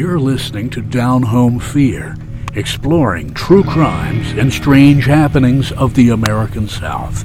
[0.00, 2.16] You're listening to Down Home Fear,
[2.54, 7.22] exploring true crimes and strange happenings of the American South.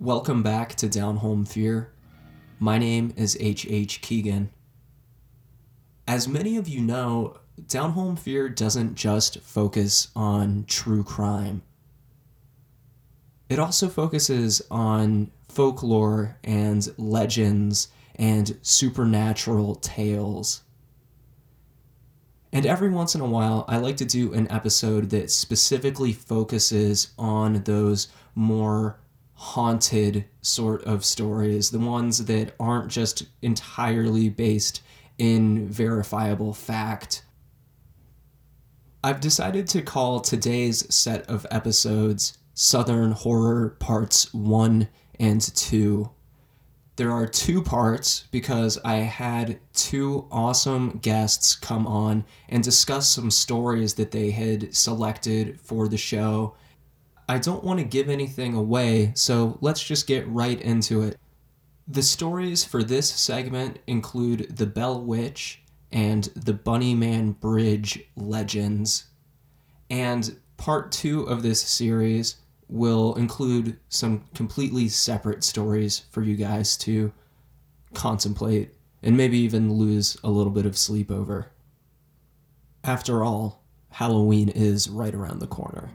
[0.00, 1.92] Welcome back to Down Home Fear.
[2.58, 3.70] My name is H.H.
[3.70, 4.00] H.
[4.00, 4.50] Keegan.
[6.08, 7.36] As many of you know,
[7.68, 11.62] Down Home Fear doesn't just focus on true crime.
[13.48, 20.62] It also focuses on folklore and legends and supernatural tales.
[22.52, 27.12] And every once in a while, I like to do an episode that specifically focuses
[27.18, 28.98] on those more
[29.34, 34.82] haunted sort of stories, the ones that aren't just entirely based
[35.18, 37.24] in verifiable fact.
[39.04, 44.88] I've decided to call today's set of episodes Southern Horror Parts 1
[45.20, 46.08] and 2.
[46.96, 53.30] There are two parts because I had two awesome guests come on and discuss some
[53.30, 56.54] stories that they had selected for the show.
[57.28, 61.18] I don't want to give anything away, so let's just get right into it.
[61.86, 65.60] The stories for this segment include the Bell Witch
[65.92, 69.08] and the Bunnyman Bridge legends.
[69.90, 72.36] And part two of this series
[72.68, 77.12] will include some completely separate stories for you guys to
[77.94, 81.50] contemplate and maybe even lose a little bit of sleep over.
[82.82, 85.90] After all, Halloween is right around the corner.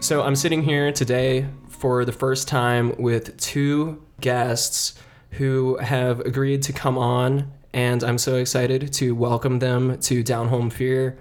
[0.00, 4.94] So I'm sitting here today for the first time with two guests
[5.32, 10.48] who have agreed to come on, and I'm so excited to welcome them to Down
[10.48, 11.18] Home Fear.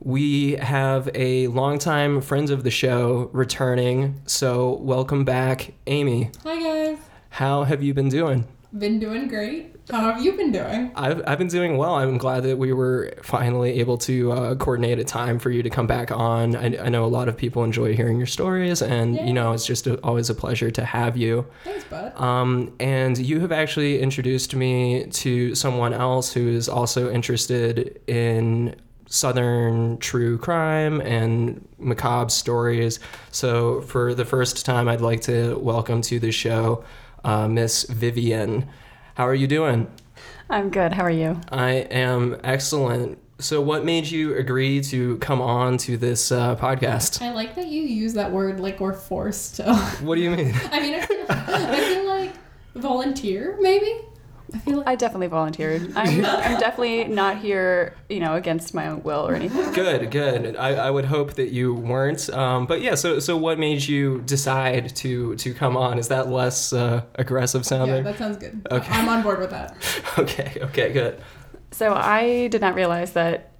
[0.00, 6.30] We have a longtime friend of the show returning, so welcome back, Amy.
[6.44, 6.98] Hi guys.
[7.30, 8.46] How have you been doing?
[8.74, 9.76] Been doing great.
[9.90, 10.92] How have you been doing?
[10.94, 11.96] I've, I've been doing well.
[11.96, 15.68] I'm glad that we were finally able to uh, coordinate a time for you to
[15.68, 16.56] come back on.
[16.56, 19.26] I, I know a lot of people enjoy hearing your stories, and Yeah.
[19.26, 21.44] you know it's just a, always a pleasure to have you.
[21.64, 22.18] Thanks, bud.
[22.18, 28.74] Um, and you have actually introduced me to someone else who is also interested in
[29.06, 33.00] southern true crime and macabre stories.
[33.32, 36.84] So, for the first time, I'd like to welcome to the show
[37.24, 38.68] uh, Miss Vivian.
[39.14, 39.90] How are you doing?
[40.48, 40.92] I'm good.
[40.92, 41.40] How are you?
[41.50, 43.18] I am excellent.
[43.38, 47.20] So, what made you agree to come on to this uh, podcast?
[47.22, 49.74] I like that you use that word like we're forced to.
[50.02, 50.54] What do you mean?
[50.70, 52.32] I mean, I feel, I feel like
[52.74, 54.00] volunteer, maybe?
[54.54, 54.86] I feel like.
[54.86, 55.92] I definitely volunteered.
[55.96, 59.72] I'm, I'm definitely not here, you know, against my own will or anything.
[59.72, 60.56] Good, good.
[60.56, 62.28] I, I would hope that you weren't.
[62.30, 65.98] Um, but yeah, so so what made you decide to to come on?
[65.98, 67.96] Is that less uh, aggressive sounding?
[67.96, 68.66] yeah, that sounds good.
[68.70, 68.92] Okay.
[68.92, 69.76] I'm on board with that.
[70.18, 71.20] okay, okay, good.
[71.70, 73.52] So I did not realize that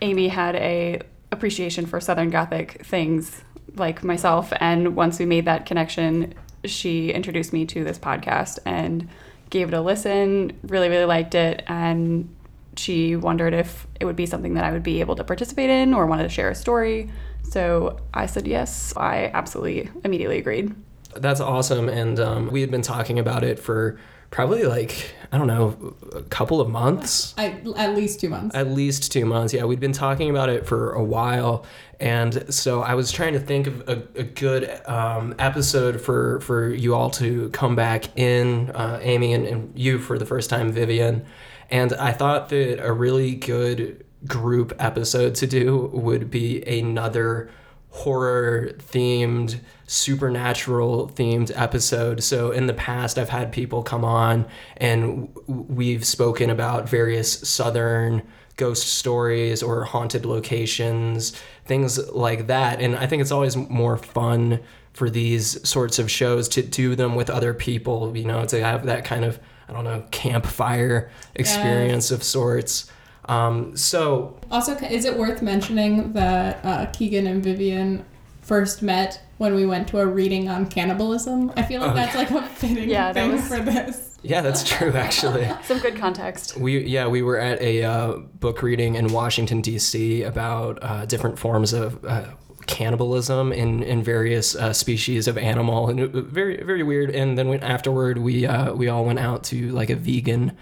[0.00, 3.42] Amy had a appreciation for Southern Gothic things
[3.76, 4.52] like myself.
[4.60, 6.34] And once we made that connection,
[6.64, 9.08] she introduced me to this podcast and
[9.54, 10.58] gave it a listen.
[10.64, 12.28] Really, really liked it, and
[12.76, 15.94] she wondered if it would be something that I would be able to participate in
[15.94, 17.08] or wanted to share a story.
[17.44, 18.92] So I said yes.
[18.96, 20.74] I absolutely immediately agreed.
[21.14, 21.88] That's awesome.
[21.88, 24.00] And um, we had been talking about it for
[24.34, 27.34] probably like I don't know a couple of months.
[27.38, 28.54] I, at least two months.
[28.54, 29.54] At least two months.
[29.54, 31.64] Yeah, we'd been talking about it for a while,
[32.00, 36.68] and so I was trying to think of a, a good um, episode for for
[36.68, 40.72] you all to come back in, uh, Amy, and, and you for the first time,
[40.72, 41.24] Vivian.
[41.70, 47.50] And I thought that a really good group episode to do would be another
[47.94, 52.24] horror themed supernatural themed episode.
[52.24, 54.46] So in the past i've had people come on
[54.78, 58.22] and we've spoken about various southern
[58.56, 62.80] ghost stories or haunted locations things like that.
[62.80, 64.58] And i think it's always more fun
[64.92, 68.16] for these sorts of shows to do them with other people.
[68.16, 69.38] You know to have that kind of
[69.68, 72.90] i don't know campfire experience of sorts
[73.26, 78.04] um, so Also, is it worth mentioning that uh, Keegan and Vivian
[78.42, 81.50] first met when we went to a reading on cannibalism?
[81.56, 84.18] I feel like Oh, that's like a fitting Yeah, thing was- for this.
[84.22, 86.56] yeah that's true actually Some good context.
[86.56, 90.22] We yeah we were at a uh, book reading in Washington D.C.
[90.22, 92.24] about uh, different forms of uh,
[92.66, 97.48] cannibalism in, in various uh, species of animal and it, very very weird and then
[97.48, 100.52] when, afterward we uh, we all went out to like a vegan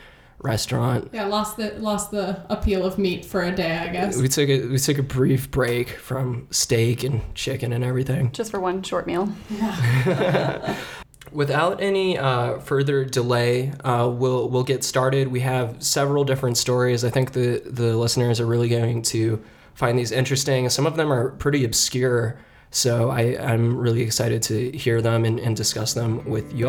[0.43, 4.17] restaurant Yeah, lost the lost the appeal of meat for a day, I guess.
[4.17, 8.51] we took a we took a brief break from steak and chicken and everything Just
[8.51, 9.29] for one short meal.
[9.51, 10.77] Yeah.
[11.33, 15.29] Without any uh, further delay, uh, we'll we'll get started.
[15.29, 17.05] We have several different stories.
[17.05, 19.43] I think the the listeners are really going to
[19.75, 20.69] find these interesting.
[20.69, 22.39] Some of them are pretty obscure,
[22.71, 26.69] so I, I'm really excited to hear them and, and discuss them with you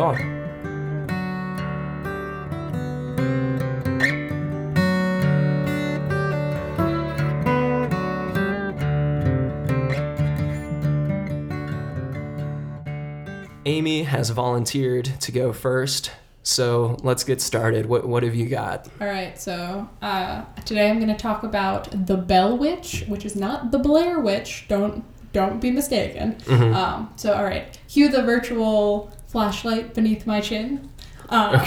[14.14, 16.12] has volunteered to go first,
[16.44, 17.86] so let's get started.
[17.86, 18.88] What what have you got?
[19.00, 23.34] All right, so uh, today I'm going to talk about the Bell Witch, which is
[23.34, 24.66] not the Blair Witch.
[24.68, 26.36] Don't don't be mistaken.
[26.74, 30.88] Um, so all right, cue the virtual flashlight beneath my chin.
[31.28, 31.60] Um,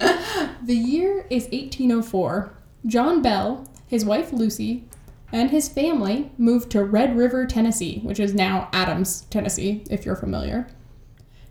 [0.62, 2.52] the year is 1804.
[2.86, 4.84] John Bell, his wife Lucy,
[5.32, 10.16] and his family moved to Red River, Tennessee, which is now Adams, Tennessee, if you're
[10.16, 10.66] familiar.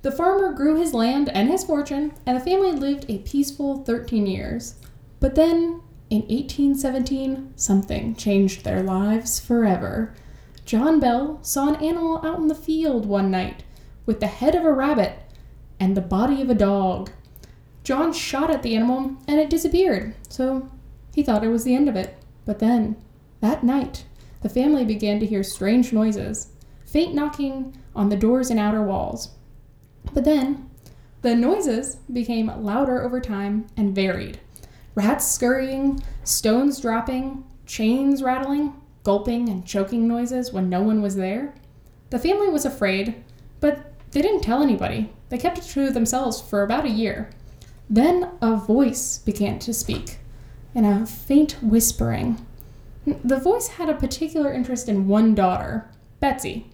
[0.01, 4.25] The farmer grew his land and his fortune, and the family lived a peaceful 13
[4.25, 4.75] years.
[5.19, 10.13] But then, in 1817, something changed their lives forever.
[10.65, 13.63] John Bell saw an animal out in the field one night
[14.05, 15.19] with the head of a rabbit
[15.79, 17.11] and the body of a dog.
[17.83, 20.69] John shot at the animal and it disappeared, so
[21.13, 22.17] he thought it was the end of it.
[22.45, 22.95] But then,
[23.41, 24.05] that night,
[24.41, 26.51] the family began to hear strange noises,
[26.85, 29.31] faint knocking on the doors and outer walls.
[30.13, 30.69] But then,
[31.21, 34.39] the noises became louder over time and varied.
[34.95, 38.73] Rats scurrying, stones dropping, chains rattling,
[39.03, 41.53] gulping and choking noises when no one was there.
[42.09, 43.23] The family was afraid,
[43.59, 45.11] but they didn't tell anybody.
[45.29, 47.29] They kept it to themselves for about a year.
[47.89, 50.19] Then a voice began to speak,
[50.73, 52.45] in a faint whispering.
[53.05, 55.89] The voice had a particular interest in one daughter,
[56.19, 56.71] Betsy.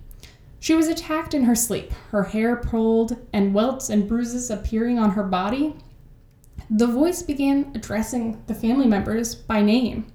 [0.60, 5.12] She was attacked in her sleep, her hair pulled, and welts and bruises appearing on
[5.12, 5.76] her body.
[6.70, 10.08] The voice began addressing the family members by name.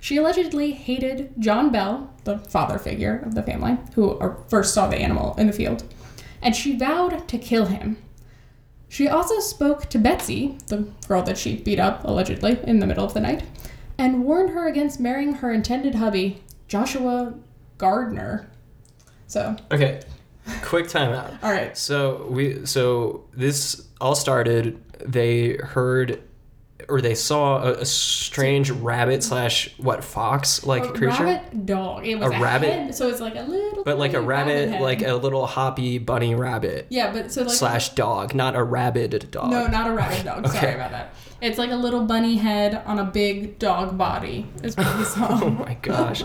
[0.00, 4.96] She allegedly hated John Bell, the father figure of the family, who first saw the
[4.96, 5.84] animal in the field,
[6.42, 7.96] and she vowed to kill him.
[8.88, 13.04] She also spoke to Betsy, the girl that she beat up, allegedly, in the middle
[13.04, 13.44] of the night,
[13.96, 17.34] and warned her against marrying her intended hubby, Joshua
[17.78, 18.50] Gardner.
[19.34, 20.00] So, Okay,
[20.62, 21.36] quick timeout.
[21.42, 21.76] all right.
[21.76, 24.80] So we so this all started.
[25.04, 26.22] They heard
[26.88, 32.06] or they saw a, a strange rabbit slash what fox like creature, rabbit dog.
[32.06, 32.68] It was A a, rabbit?
[32.72, 33.82] head, so it's like a little.
[33.82, 37.50] but like a tiny rabbit, like a little hoppy bunny rabbit yeah, but so like
[37.50, 39.50] slash dog, not a rabid dog.
[39.50, 40.46] No, not a rabbit dog.
[40.52, 41.14] Sorry about that.
[41.44, 44.46] It's like a little bunny head on a big dog body.
[44.62, 46.22] Is what we Oh my gosh.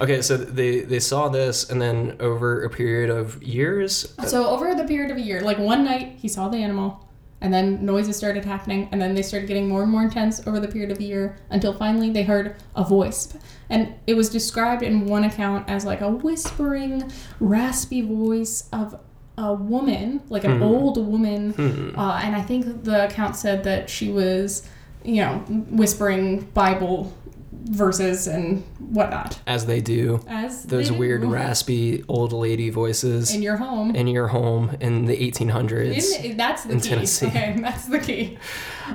[0.00, 4.46] Okay, so they they saw this, and then over a period of years, uh, so
[4.46, 7.08] over the period of a year, like one night he saw the animal,
[7.40, 10.60] and then noises started happening, and then they started getting more and more intense over
[10.60, 13.36] the period of a year until finally they heard a voice.
[13.70, 19.00] And it was described in one account as like a whispering, raspy voice of
[19.42, 21.94] a woman, like an old woman.
[21.96, 24.66] Uh, and I think the account said that she was,
[25.04, 25.38] you know,
[25.70, 27.12] whispering Bible
[27.52, 29.38] verses and whatnot.
[29.46, 33.94] as they do, As those they do weird raspy old lady voices in your home.
[33.94, 36.24] in your home in the 1800s.
[36.24, 36.88] In, that's the in key.
[36.88, 37.26] Tennessee.
[37.26, 38.38] Okay, that's the key.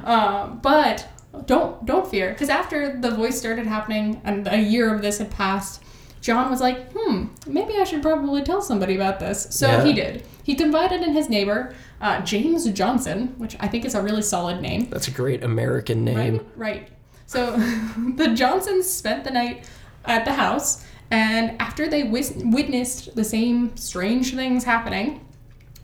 [0.03, 1.07] Um, but
[1.45, 5.29] don't don't fear, because after the voice started happening and a year of this had
[5.31, 5.83] passed,
[6.25, 9.83] John was like, "Hmm, maybe I should probably tell somebody about this." So Yeah.
[9.83, 10.23] he did.
[10.43, 14.59] He confided in his neighbor, uh, James Johnson, which I think is a really solid
[14.59, 14.87] name.
[14.89, 16.17] That's a great American name.
[16.17, 16.87] Right, right.
[17.27, 17.51] So
[18.15, 19.69] the Johnsons spent the night
[20.05, 25.21] at the house, and after they wis- witnessed the same strange things happening,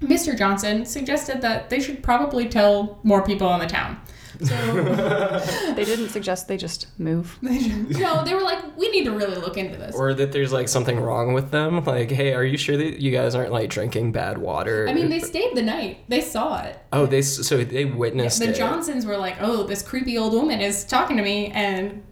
[0.01, 0.36] Mr.
[0.36, 3.98] Johnson suggested that they should probably tell more people in the town.
[4.41, 4.55] So
[5.75, 7.38] They didn't suggest they just move.
[7.43, 10.51] they, no, they were like, "We need to really look into this." Or that there's
[10.51, 11.83] like something wrong with them.
[11.83, 14.88] Like, hey, are you sure that you guys aren't like drinking bad water?
[14.89, 16.00] I mean, they stayed the night.
[16.07, 16.77] They saw it.
[16.93, 18.55] oh, they so they witnessed The it.
[18.55, 22.03] Johnsons were like, "Oh, this creepy old woman is talking to me, and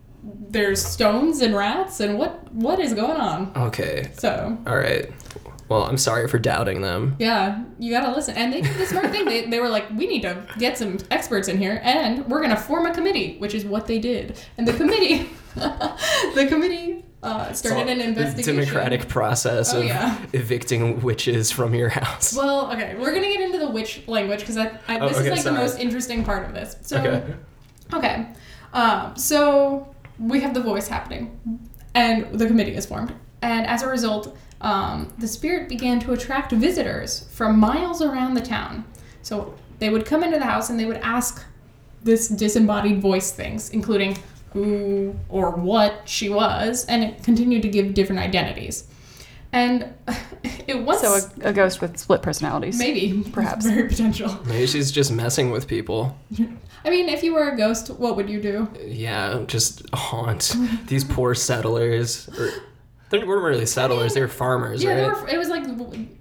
[0.50, 5.10] there's stones and rats, and what what is going on?" okay, So all right.
[5.70, 7.16] Well, I'm sorry for doubting them.
[7.20, 8.36] Yeah, you gotta listen.
[8.36, 9.26] And they did the smart thing.
[9.26, 12.58] They, they were like, we need to get some experts in here, and we're gonna
[12.58, 14.38] form a committee, which is what they did.
[14.58, 18.56] And the committee, the committee uh, started an investigation.
[18.56, 20.18] democratic process Oh, of yeah.
[20.34, 22.36] evicting witches from your house.
[22.36, 25.26] Well, okay, we're gonna get into the witch language because I, I, Oh, this okay,
[25.28, 25.56] is like sorry.
[25.56, 26.78] the most interesting part of this.
[26.82, 27.34] So, Okay.
[27.94, 28.28] okay,
[28.74, 31.40] um, so we have the voice happening,
[31.94, 36.52] and the committee is formed, and as a result, um, the spirit began to attract
[36.52, 38.86] visitors from miles around the town.
[39.22, 41.44] So they would come into the house and they would ask
[42.04, 44.18] this disembodied voice things, including
[44.54, 48.86] who or what she was, and it continued to give different identities.
[49.52, 49.94] And
[50.68, 52.78] it was So a, a ghost with split personalities.
[52.78, 53.66] maybe perhaps.
[53.66, 54.38] very potential.
[54.46, 56.18] Maybe she's just messing with people.
[56.86, 58.68] I mean, if you were a ghost, what would you do?
[58.86, 60.56] Yeah, just haunt
[60.88, 62.30] these poor settlers.
[62.40, 62.50] Or,
[63.10, 64.96] they weren't really settlers; they were farmers, Yeah, right?
[64.98, 65.64] they were, it was like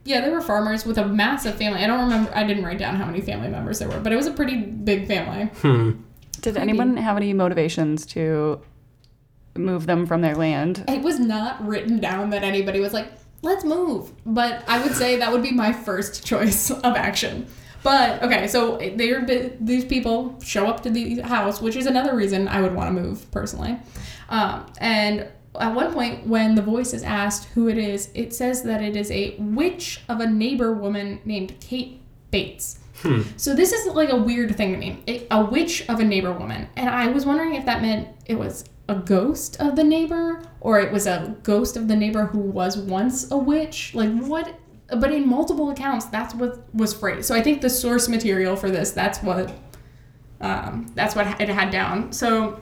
[0.05, 1.83] yeah, they were farmers with a massive family.
[1.83, 2.31] I don't remember.
[2.35, 4.57] I didn't write down how many family members there were, but it was a pretty
[4.57, 5.47] big family.
[5.63, 6.01] Hmm.
[6.41, 6.61] Did Creepy.
[6.61, 8.61] anyone have any motivations to
[9.57, 10.85] move them from their land?
[10.89, 13.09] It was not written down that anybody was like,
[13.43, 14.13] let's move.
[14.25, 17.47] But I would say that would be my first choice of action.
[17.83, 19.25] But okay, so they're
[19.61, 23.01] these people show up to the house, which is another reason I would want to
[23.03, 23.79] move personally.
[24.29, 25.29] Um, and
[25.61, 28.97] at one point, when the voice is asked who it is, it says that it
[28.97, 32.01] is a witch of a neighbor woman named Kate
[32.31, 32.81] Bates.
[33.37, 35.03] So this is like a weird thing to me.
[35.07, 38.37] A, a witch of a neighbor woman, and I was wondering if that meant it
[38.37, 42.39] was a ghost of the neighbor or it was a ghost of the neighbor who
[42.39, 43.95] was once a witch.
[43.95, 44.53] Like what?
[44.89, 47.29] But in multiple accounts, that's what was phrased.
[47.29, 49.53] So I think the source material for this, that's what,
[50.41, 52.11] um, that's what it had down.
[52.13, 52.61] So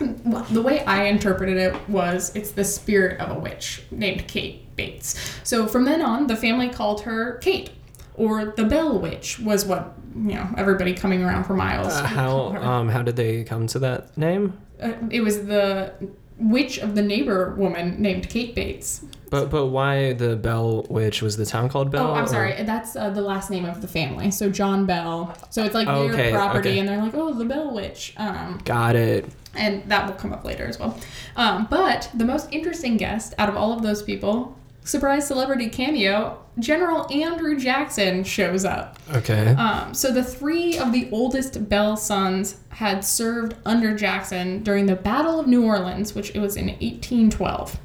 [0.00, 5.14] the way I interpreted it was it's the spirit of a witch named Kate Bates.
[5.44, 7.70] So from then on, the family called her Kate,
[8.14, 11.92] or the Bell Witch was what you know everybody coming around for miles.
[11.92, 14.58] Uh, how um how did they come to that name?
[14.80, 15.92] Uh, it was the
[16.40, 19.04] witch of the neighbor woman named Kate Bates.
[19.30, 21.22] But but why the Bell Witch?
[21.22, 22.08] Was the town called Bell?
[22.08, 22.62] oh, I'm or- sorry.
[22.64, 24.32] That's uh, the last name of the family.
[24.32, 25.36] So John Bell.
[25.50, 26.78] So it's like Oh, their okay, property, okay.
[26.80, 28.12] and they're like, oh, the Bell Witch.
[28.16, 29.26] Um, Got it.
[29.54, 30.98] and that will come up later as well.
[31.36, 36.42] Um, but the most interesting guest out of all of those people, surprise celebrity cameo,
[36.58, 38.98] General Andrew Jackson shows up.
[39.12, 39.48] Okay.
[39.48, 44.96] Um, so the three of the oldest Bell sons had served under Jackson during the
[44.96, 47.78] Battle of New Orleans, which it was in 1812.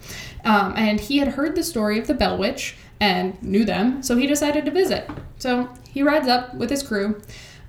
[0.43, 4.15] Um, and he had heard the story of the Bell Witch and knew them, so
[4.15, 5.09] he decided to visit.
[5.37, 7.21] So he rides up with his crew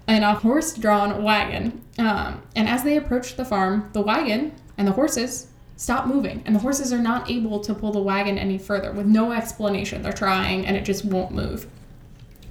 [0.07, 1.83] in a horse-drawn wagon.
[1.99, 6.55] Um, and as they approach the farm, the wagon and the horses stop moving, and
[6.55, 10.03] the horses are not able to pull the wagon any further with no explanation.
[10.03, 11.67] They're trying, and it just won't move.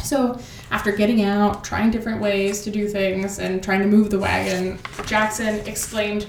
[0.04, 0.40] So,
[0.72, 4.80] after getting out, trying different ways to do things, and trying to move the wagon,
[5.06, 6.28] Jackson exclaimed,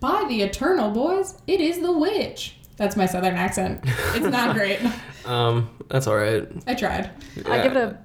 [0.00, 2.56] By the eternal, boys, it is the witch.
[2.76, 3.80] That's my southern accent.
[4.14, 4.80] It's not great.
[5.26, 6.48] Um, that's all right.
[6.66, 7.10] I tried.
[7.46, 7.98] I give it a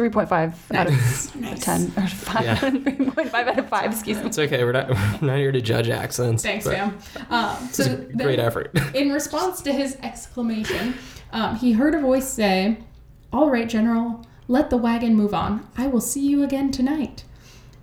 [0.00, 1.64] 3.5 out of Nice.
[1.64, 2.56] 10 or 5 Yeah.
[2.56, 4.64] 3.5 out of 5 excuse me It's okay.
[4.64, 6.42] We're not we're not here to judge accents.
[6.42, 6.98] Thanks, but fam.
[7.30, 8.70] Um, so It's then- great effort.
[8.94, 10.94] In response to his exclamation,
[11.32, 12.78] um, he heard a voice say,
[13.32, 15.66] All right, General, let the wagon move on.
[15.76, 17.24] I will see you again tonight.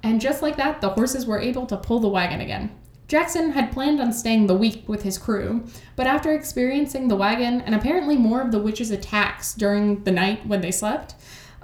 [0.03, 2.71] And just like that, the horses were able to pull the wagon again.
[3.07, 5.63] Jackson had planned on staying the week with his crew,
[5.95, 10.45] but after experiencing the wagon and apparently more of the witch's attacks during the night
[10.45, 11.15] when they slept,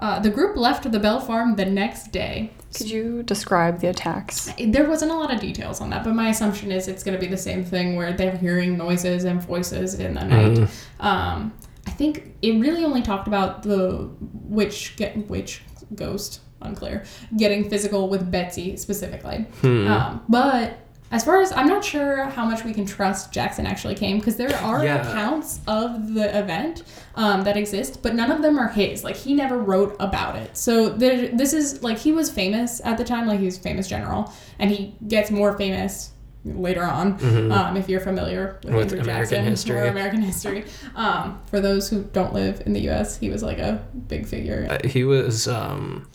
[0.03, 2.51] uh, the group left the Bell Farm the next day.
[2.75, 6.27] could you describe the attacks There wasn't a lot of details on that, but my
[6.29, 9.93] assumption is it's going to be the same thing where they're hearing noises and voices
[9.95, 10.69] in the night.
[11.00, 11.53] Um,
[11.88, 14.10] I think it really only talked about the
[14.57, 15.62] witch, get, witch,
[15.95, 17.05] ghost, unclear,
[17.38, 19.45] getting physical with Betsy specifically.
[19.88, 20.79] Um, but
[21.13, 24.36] as far as I'm not sure how much we can trust Jackson actually came because
[24.36, 25.08] there are Yeah.
[25.10, 26.84] accounts of the event
[27.15, 29.03] um, that exist, but none of them are his.
[29.03, 30.58] Like he never wrote about it.
[30.58, 33.62] So there, this is like he was famous at the time, like he was a
[33.62, 36.10] famous general, and he gets more famous
[36.46, 37.13] later on.
[37.53, 39.77] Um, if you're familiar with, With Andrew American Jackson history.
[39.77, 40.65] or American history,
[40.96, 44.67] um, for those who don't live in the U.S., he was like a big figure.
[44.70, 46.05] Uh, he was um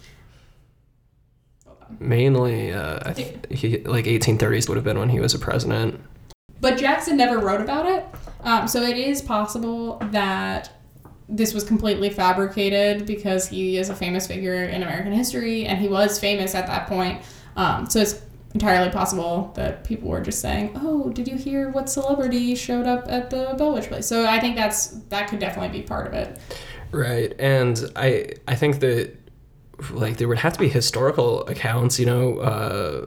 [2.01, 6.01] mainly uh I th- he like 1830s would have been when he was a president.
[6.61, 8.05] But Jackson never wrote about it.
[8.41, 10.71] Um, so it is possible that
[11.29, 15.89] this was completely fabricated because he is a famous figure in American history and he
[15.89, 17.23] was famous at that point.
[17.57, 18.23] Um, so it's
[18.55, 23.07] entirely possible that people were just saying, "Oh, did you hear what celebrity showed up
[23.09, 26.15] at the Bell Witch place?" So I think that's that could definitely be part of
[26.15, 26.39] it.
[26.91, 27.35] Right.
[27.39, 29.18] And I I think that
[29.91, 33.07] like there would have to be historical accounts, you know, uh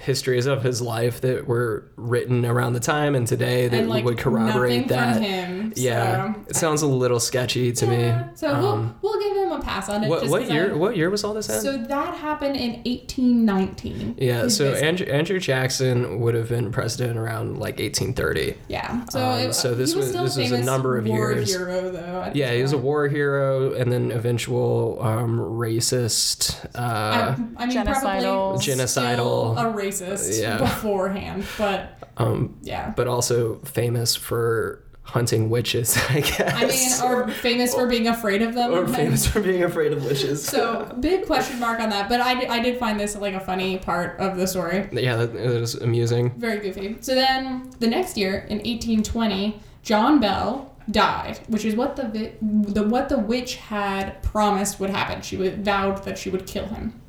[0.00, 4.04] histories of his life that were written around the time and today that and like
[4.04, 5.22] would corroborate that.
[5.22, 5.72] him.
[5.76, 8.28] Yeah, so- it sounds a little sketchy to Yeah, me.
[8.34, 9.23] So Um, we'll, we'll give him a
[9.64, 10.08] pass on it.
[10.08, 10.70] what just what 'cause year?
[10.72, 11.60] I- What year was all this in?
[11.60, 14.14] So that happened in 1819.
[14.18, 18.54] yeah, so basically- Andrew, Andrew Jackson would have been president around like 1830.
[18.68, 19.04] yeah.
[19.10, 21.54] So, um, it, so this he was- still this was a number of war years.
[21.54, 22.30] Hero, though.
[22.34, 26.64] Yeah, this he was a war hero and then eventual um, racist.
[26.74, 28.00] Uh, I, I mean, Genocidal.
[28.00, 28.86] probably Genocidal.
[28.88, 30.58] still a racist Yeah.
[30.58, 32.92] beforehand, but um, yeah.
[32.96, 37.00] but also famous for hunting witches, I guess.
[37.02, 38.72] I mean, or famous for being afraid of them.
[38.72, 40.44] or famous for being afraid of witches.
[40.44, 43.78] So big question mark on that, but I, I did find this like a funny
[43.78, 44.88] part of the story.
[44.92, 46.30] yeah, that, was amusing.
[46.38, 46.96] Very goofy.
[47.00, 52.32] So then the next year in 1820, John Bell died, which is what the vi-
[52.40, 55.22] the what the witch had promised would happen.
[55.22, 57.00] She would, vowed that she would kill him.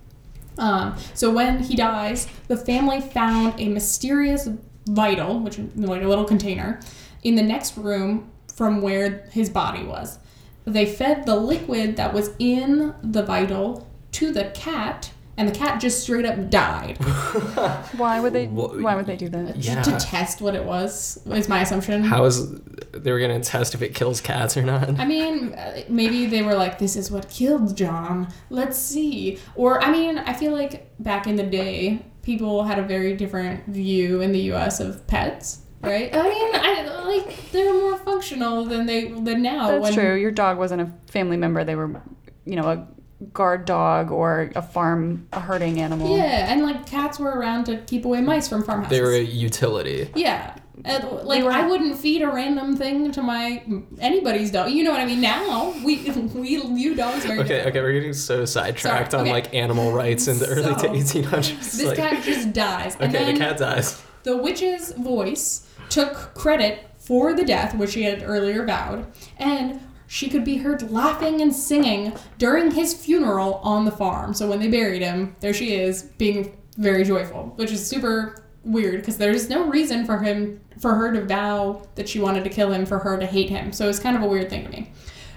[0.58, 4.48] Um, so when he dies, the family found a mysterious
[4.88, 6.80] vital, which is like a little container,
[7.25, 10.20] in the next room from where his body was.
[10.63, 15.82] They fed the liquid that was in the vital to the cat, and the cat
[15.82, 16.98] just straight up died.
[17.98, 18.46] Why would they?
[18.48, 19.58] Why would they do that?
[19.58, 19.82] Yeah.
[19.82, 22.03] to test what it was is my assumption.
[22.03, 22.53] How is
[22.94, 24.98] they were gonna test if it kills cats or not?
[25.00, 28.29] I mean, uh, maybe they were like, "This is what killed John.
[28.50, 32.84] Let's see." Or I mean, I feel like back in the day, people had a
[32.84, 34.79] very different view in the U.S.
[34.79, 36.13] of pets, right?
[36.13, 39.68] I mean, I like they were more functional than they than now.
[39.70, 40.15] That's when, true.
[40.15, 41.63] Your dog wasn't a family member.
[41.63, 42.01] They were,
[42.46, 42.88] you know, a
[43.34, 46.18] guard dog or a farm, a herding animal.
[46.18, 48.98] Yeah, and like cats were around to keep away mice from farmhouses.
[48.98, 50.10] they were a utility.
[50.15, 50.56] Yeah.
[50.84, 53.63] And, like were- I wouldn't feed a random thing to my
[54.00, 54.72] anybody's dog.
[54.72, 55.22] You know what I mean?
[55.22, 55.96] Now we
[56.36, 57.70] we view dogs very Okay, differently.
[57.72, 59.34] okay, we're getting so sidetracked Sorry, on okay.
[59.34, 61.77] like animal rights in the early So, 1800s.
[61.77, 62.98] This like, cat just dies.
[63.00, 64.04] And okay, then the cat dies.
[64.24, 65.64] the witch's voice
[65.96, 69.06] took credit for the death, which she had earlier vowed,
[69.38, 74.34] and she could be heard laughing and singing during his funeral on the farm.
[74.34, 78.98] So when they buried him, there she is, being very joyful, which is super weird
[78.98, 82.74] because there's no reason for him for her to vow that she wanted to kill
[82.74, 83.72] him for her to hate him.
[83.72, 84.91] So it's kind of a weird thing to me.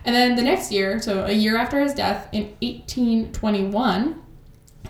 [0.04, 4.20] And then the next year, so a year after his death in 1821,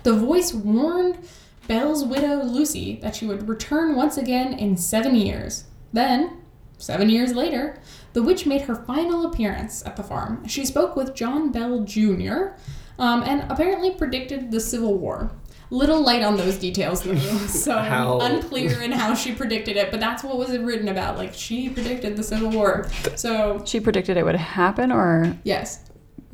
[0.03, 1.19] the voice warned
[1.69, 5.65] Bell's widow Lucy that she would return once again in seven years.
[5.93, 6.39] Then,
[6.79, 7.81] seven years later,
[8.15, 10.47] the witch made her final appearance at the farm.
[10.49, 12.55] She spoke with John Bell Jr.
[12.99, 15.31] um, and apparently predicted the Civil War.
[15.71, 17.15] Little light on those details, though,
[17.47, 19.91] so How- unclear in how she predicted it.
[19.91, 21.19] But that's what was written about.
[21.19, 22.89] Like she predicted the Civil War.
[23.17, 25.85] So She predicted it would happen, or yes,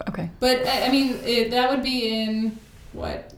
[0.09, 0.31] okay.
[0.39, 2.57] but I I mean, it, that would be in
[2.93, 3.34] what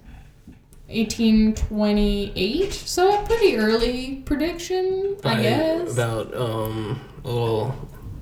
[0.88, 2.72] 1828.
[2.72, 5.92] So a pretty early prediction, I By guess.
[5.92, 7.68] About um a little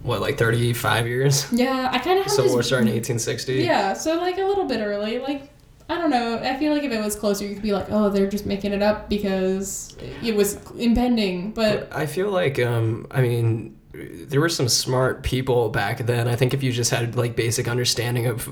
[0.03, 1.47] what like 35 years.
[1.53, 2.53] yeah, I kind of have Civil this.
[2.53, 3.55] War started in 1860.
[3.63, 5.19] Yeah, so like a little bit early.
[5.19, 5.51] Like
[5.89, 6.39] I don't know.
[6.39, 8.73] I feel like if it was closer, you could be like, oh, they're just making
[8.73, 11.53] it up because it was impending.
[11.53, 16.27] But I feel like um I mean there were some smart people back then.
[16.27, 18.49] I think if you just had like basic understanding of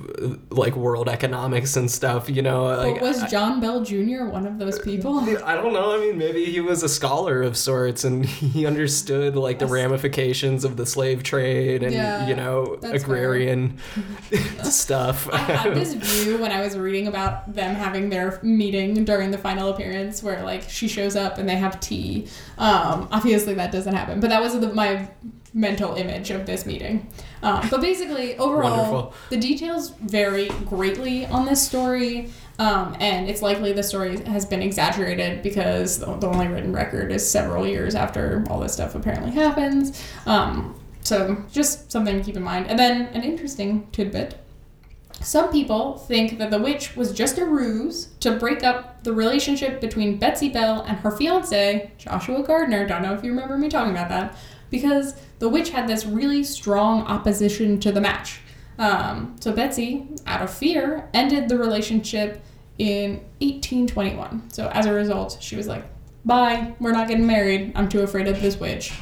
[0.52, 4.26] like world economics and stuff, you know, like but was I- John Bell Jr.
[4.26, 5.18] one of those people?
[5.18, 5.96] I don't know.
[5.96, 8.24] I mean, maybe he was a scholar of sorts and
[8.54, 13.78] he understood like the ramifications of the slave trade and Yeah, you know agrarian
[14.62, 15.28] stuff.
[15.32, 19.38] I had this view when I was reading about them having their meeting during the
[19.38, 22.28] final appearance where like she shows up and they have tea.
[22.58, 25.08] Um, obviously that doesn't happen, but that was the, my
[25.54, 27.06] mental image of this meeting.
[27.42, 32.30] Um, but basically, overall, the details vary greatly on this story.
[32.58, 37.10] Um, and it's likely the story has been exaggerated because the, the only written record
[37.10, 40.02] is several years after all this stuff apparently happens.
[40.26, 42.68] Um, so just something to keep in mind.
[42.68, 44.38] And then an interesting tidbit
[45.22, 49.80] some people think that the witch was just a ruse to break up the relationship
[49.80, 52.86] between Betsy Bell and her fiance, Joshua Gardner.
[52.86, 54.36] Don't know if you remember me talking about that.
[54.72, 58.40] Because the witch had this really strong opposition to the match.
[58.78, 62.42] Um, so Betsy, out of fear, ended the relationship
[62.78, 64.50] in 1821.
[64.50, 65.84] So as a result, she was like,
[66.24, 67.72] bye, we're not getting married.
[67.76, 68.92] I'm too afraid of this witch.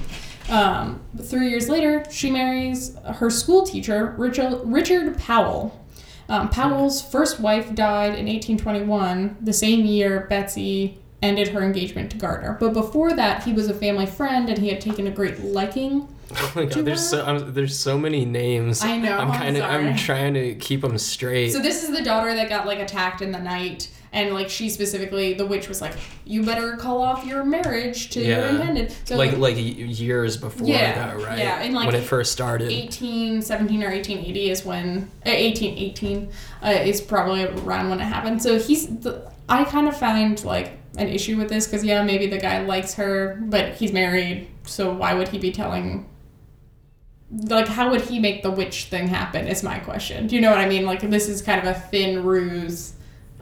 [0.49, 5.81] Um, three years later, she marries her school teacher, Richard, Richard Powell.
[6.29, 12.17] Um, Powell's first wife died in 1821, the same year Betsy ended her engagement to
[12.17, 12.57] Gardner.
[12.59, 16.09] But before that, he was a family friend and he had taken a great liking
[16.33, 18.83] Oh my God, there's so I'm, there's so many names.
[18.83, 21.51] I know, I'm kind of I'm trying to keep them straight.
[21.51, 24.71] So this is the daughter that got like attacked in the night, and like she
[24.71, 29.17] specifically, the witch was like, "You better call off your marriage to your intended." So
[29.17, 31.39] like like y- years before Yeah, though, right?
[31.39, 32.71] yeah, and, like, when it first started.
[32.71, 36.29] 1817 or 1880 is when uh, 1818
[36.63, 38.41] uh, is probably around when it happened.
[38.41, 42.27] So he's the, I kind of find like an issue with this because yeah, maybe
[42.27, 46.09] the guy likes her, but he's married, so why would he be telling?
[47.31, 49.47] Like, how would he make the witch thing happen?
[49.47, 50.27] Is my question.
[50.27, 50.85] Do you know what I mean?
[50.85, 52.95] Like, this is kind of a thin ruse,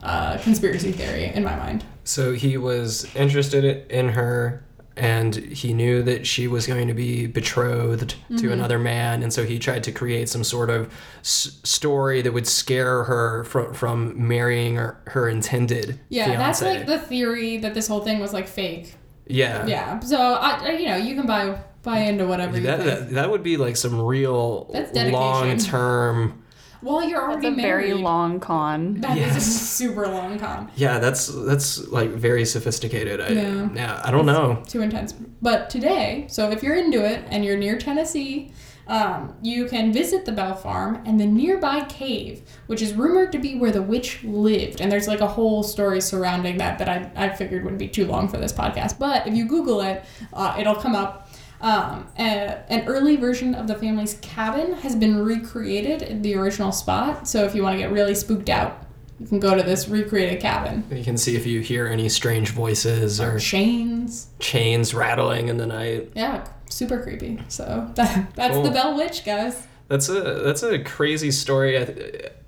[0.02, 1.84] uh, conspiracy theory in my mind.
[2.04, 4.62] So he was interested in her
[4.98, 8.36] and he knew that she was going to be betrothed Mm-hmm.
[8.36, 12.32] to another man and so he tried to create some sort of s- story that
[12.32, 17.74] would scare her from from marrying her, her intended Yeah, that's like the theory that
[17.74, 18.94] this whole thing was like fake.
[19.26, 19.66] yeah.
[19.66, 20.00] Yeah.
[20.00, 22.90] So I, you know, you can buy buy into whatever you That, think.
[22.90, 26.42] that, that would be like some real long term
[26.82, 29.00] Well, you're already That's already a very long con.
[29.00, 29.36] That is Yes.
[29.36, 29.40] a
[29.78, 30.70] super long con.
[30.76, 33.68] yeah that's that's like very sophisticated I, Yeah.
[33.74, 35.12] yeah i don't know Too intense.
[35.42, 38.50] But today, so if you're into it and you're near Tennessee,
[38.88, 43.38] um, you can visit the Bell Farm and the nearby cave, which is rumored to
[43.38, 44.80] be where the witch lived.
[44.80, 48.06] And there's like a whole story surrounding that that I, I figured wouldn't be too
[48.06, 48.98] long for this podcast.
[48.98, 51.27] But if you Google it, uh, it'll come up.
[51.60, 56.70] Um, a- an early version of the family's cabin has been recreated in the original
[56.72, 57.26] spot.
[57.26, 58.84] So if you want to get really spooked out,
[59.18, 60.84] you can go to this recreated cabin.
[60.92, 64.28] you can see if you hear any strange voices or Chains.
[64.38, 67.40] chains rattling in the night Yeah, super creepy.
[67.48, 68.62] So that, that's Cool.
[68.62, 69.66] the Bell Witch, guys.
[69.88, 71.74] That's a that's a crazy story.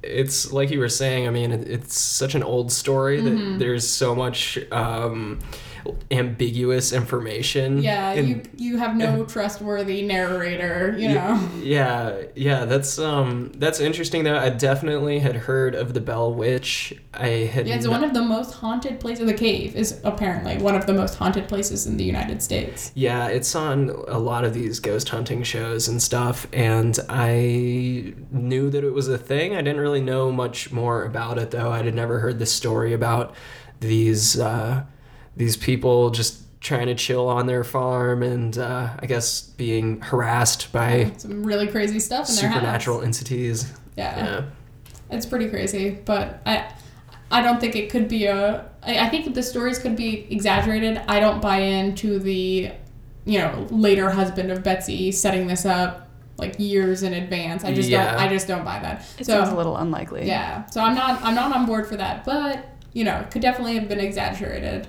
[0.03, 1.27] It's like you were saying.
[1.27, 3.59] I mean, it, it's such an old story that Mm-hmm.
[3.59, 5.41] there's so much um,
[6.11, 7.83] ambiguous information.
[7.83, 11.49] Yeah, in- you you have no trustworthy narrator, you know.
[11.63, 14.37] Yeah, yeah, that's um that's interesting though.
[14.39, 16.95] I definitely had heard of the Bell Witch.
[17.15, 19.27] I had Yeah, it's not- one of the most haunted places.
[19.27, 22.93] The cave is apparently one of the most haunted places in the United States.
[22.95, 28.71] Yeah, it's on a lot of these ghost hunting shows and stuff, and I knew
[28.71, 29.55] that it was a thing.
[29.55, 31.71] I didn't really know much more about it, though.
[31.71, 33.35] I had never heard the story about
[33.81, 34.85] these uh,
[35.41, 40.71] these people just trying to chill on their farm and uh, I guess being harassed
[40.71, 43.07] by Some really crazy stuff in supernatural house.
[43.07, 43.73] entities.
[43.97, 44.17] Yeah.
[44.19, 44.43] Yeah.
[45.11, 46.71] It's pretty crazy, but I
[47.31, 51.01] I don't think it could be a I, I think the stories could be exaggerated.
[51.09, 52.71] I don't buy into the
[53.25, 57.65] you know, later husband of Betsy setting this up like years in advance.
[57.65, 58.13] I just Yeah.
[58.13, 59.07] don't I just don't buy that.
[59.19, 60.27] It so seems a little unlikely.
[60.27, 60.67] yeah.
[60.67, 63.77] So I'm not I'm not on board for that, but you know, it could definitely
[63.79, 64.87] have been exaggerated.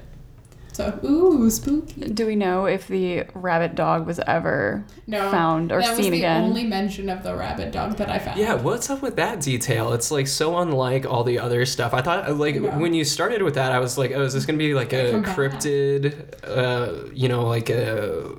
[0.81, 2.01] So ooh, spooky.
[2.09, 5.29] Do we know if the rabbit dog was ever No.
[5.31, 5.91] found or seen again?
[5.91, 6.43] that was seen the again?
[6.43, 8.39] only mention of the rabbit dog that I found.
[8.39, 9.93] Yeah, what's up with that detail?
[9.93, 11.93] It's like so unlike all the other stuff.
[11.93, 12.77] I thought like Yeah.
[12.77, 15.21] when you started with that, I was like, oh, is this gonna be like a
[15.23, 18.31] cryptid, uh, you know, like a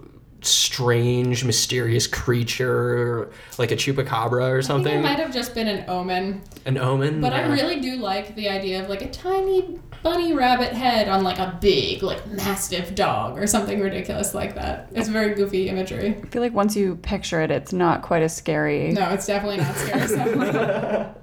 [0.44, 5.84] strange, mysterious creature, like a chupacabra or I think it might have just been an
[5.88, 6.42] omen.
[6.66, 7.20] an omen?
[7.20, 11.22] But I really do like the idea of like a tiny bunny rabbit head on
[11.22, 14.88] like a big, like mastiff dog or something ridiculous like that.
[14.92, 16.16] It's very goofy imagery.
[16.22, 18.92] I feel like once you picture it, it's not quite as scary.
[18.92, 20.08] No, it's definitely not scary.
[20.08, 21.14] So.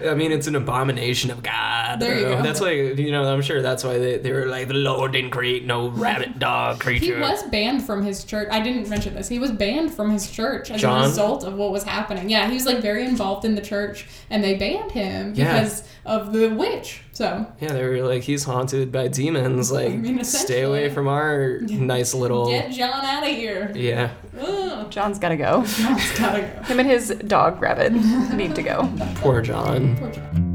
[0.10, 2.00] I mean, it's an abomination of God.
[2.00, 2.42] There you go.
[2.42, 3.24] That's why you know.
[3.24, 6.80] I'm sure that's why they, they were like the Lord didn't create no rabbit dog
[6.80, 7.16] creature.
[7.16, 8.48] he was banned from his church.
[8.50, 9.28] I didn't mention this.
[9.28, 11.04] He was banned from his church as John?
[11.04, 12.30] a result of what was happening.
[12.30, 15.60] Yeah, he was like very involved in the church, and they banned him Yeah.
[15.60, 17.02] because of the witch.
[17.18, 19.72] So Yeah, they were like, he's haunted by demons.
[19.78, 22.46] Like, mean, stay away from our nice little.
[22.46, 23.72] get John out of here.
[23.74, 24.88] Yeah, Ugh.
[24.88, 25.64] John's gotta go.
[25.64, 26.62] John's gotta go.
[26.62, 28.88] Him and his dog rabbit need to go.
[29.16, 29.96] poor John.
[29.96, 30.47] Poor John.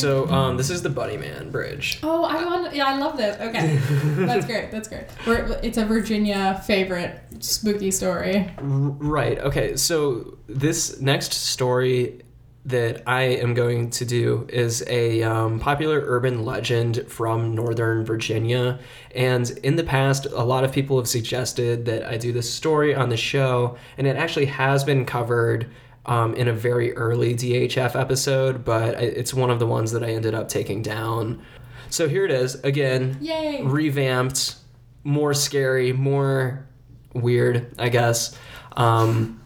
[0.00, 1.98] So um, this is the Bunny Man Bridge.
[2.02, 2.74] Oh, I want.
[2.74, 3.40] Yeah, I love this.
[3.40, 3.76] Okay,
[4.24, 4.70] that's great.
[4.70, 5.04] That's great.
[5.26, 8.50] We're, it's a Virginia favorite spooky story.
[8.58, 9.38] R- right.
[9.38, 12.20] Okay, so this next story
[12.66, 18.80] that I am going to do is a um, popular urban legend from Northern Virginia.
[19.14, 22.92] And in the past, a lot of people have suggested that I do this story
[22.92, 25.70] on the show, and it actually has been covered.
[26.08, 30.10] Um, in a very early DHF episode, but it's one of the ones that I
[30.10, 31.42] ended up taking down.
[31.90, 33.62] So here it is again, Yay!
[33.64, 34.54] revamped,
[35.02, 36.64] more scary, more
[37.12, 38.38] weird, I guess.
[38.76, 39.40] Um,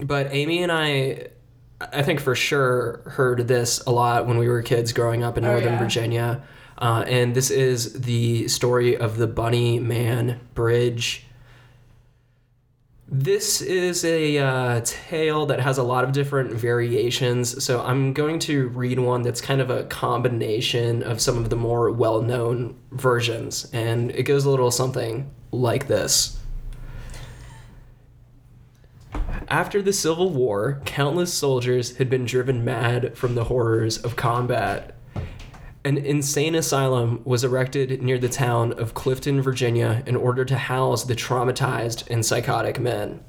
[0.00, 1.26] but Amy and I,
[1.80, 5.44] I think for sure heard this a lot when we were kids growing up in
[5.44, 5.78] Oh, Northern yeah.
[5.80, 6.42] Virginia.
[6.78, 11.26] Uh, and this is the story of the Bunny Man Bridge.
[13.08, 17.62] This is a uh, tale that has a lot of different variations.
[17.64, 21.54] So I'm going to read one that's kind of a combination of some of the
[21.54, 23.70] more well known versions.
[23.72, 26.40] And it goes a little something like this.
[29.48, 34.95] After the Civil War, countless soldiers had been driven mad from the horrors of combat.
[35.86, 41.04] An insane asylum was erected near the town of Clifton, Virginia, in order to house
[41.04, 43.22] the traumatized and psychotic men.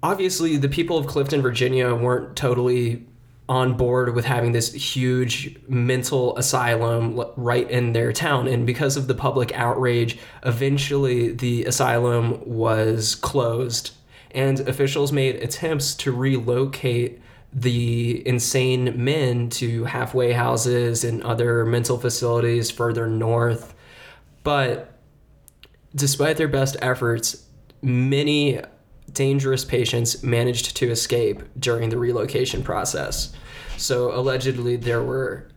[0.00, 3.04] Obviously, the people of Clifton, Virginia weren't totally
[3.48, 8.46] on board with having this huge mental asylum right in their town.
[8.46, 13.90] And because of the public outrage, eventually the asylum was closed.
[14.30, 17.20] And officials made attempts to relocate
[17.52, 23.74] the insane men to halfway houses and other mental facilities further north.
[24.42, 24.98] But
[25.94, 27.46] despite their best efforts,
[27.82, 28.60] many
[29.12, 33.34] dangerous patients managed to escape during the relocation process.
[33.76, 35.48] So allegedly, there were,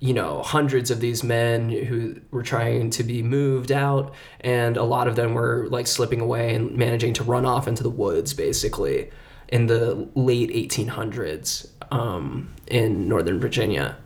[0.00, 4.82] you know, hundreds of these men who were trying to be moved out, and a
[4.82, 8.32] lot of them were like slipping away and managing to run off into the woods,
[8.32, 9.10] basically,
[9.48, 13.98] in the late 1800s um, in Northern Virginia.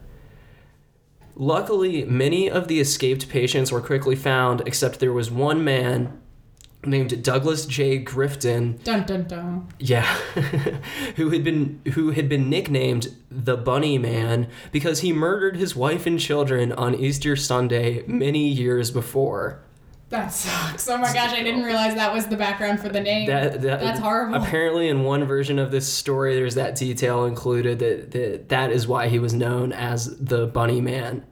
[1.37, 6.21] Luckily, many of the escaped patients were quickly found, except there was one man
[6.87, 8.03] named Douglas J.
[8.03, 9.69] Grifton Dun dun dun.
[9.79, 10.05] yeah,
[11.17, 16.07] who had been who had been nicknamed the Bunny Man because he murdered his wife
[16.07, 19.61] and children on Easter Sunday many years before.
[20.11, 20.89] That sucks.
[20.89, 23.27] Oh my gosh, I didn't realize that was the background for the name.
[23.27, 24.37] That, that That's horrible.
[24.37, 28.87] Apparently, in one version of this story, there's that detail included that that, that is
[28.87, 31.25] why he was known as the Bunny Man.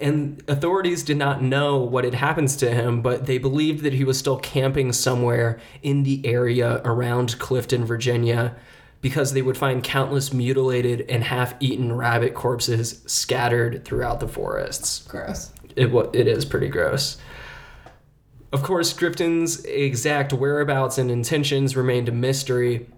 [0.00, 4.04] And authorities did not know what had happened to him, but they believed that he
[4.04, 8.54] was still camping somewhere in the area around Clifton, Virginia,
[9.00, 15.52] because they would find countless mutilated and half-eaten rabbit corpses scattered throughout the forests Gross.
[15.76, 17.18] it it is pretty gross.
[18.50, 22.88] Of course, Grifton's exact whereabouts and intentions remained a mystery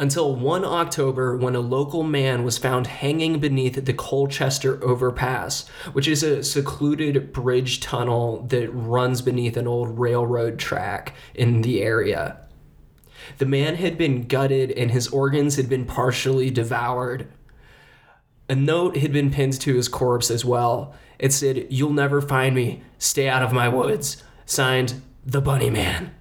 [0.00, 6.08] until one October when a local man was found hanging beneath the Colchester Overpass, which
[6.08, 12.40] is a secluded bridge tunnel that runs beneath an old railroad track in the area.
[13.36, 17.30] The man had been gutted and his organs had been partially devoured.
[18.48, 20.94] A note had been pinned to his corpse as well.
[21.18, 22.82] It said, You'll never find me.
[22.98, 24.24] Stay out of my woods.
[24.46, 26.14] Signed, The Bunny Man.